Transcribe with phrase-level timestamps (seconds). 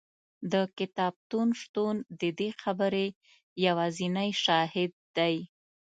[0.51, 3.07] د کتابتون شتون د دې خبرې
[3.65, 5.35] یوازینی شاهد دی.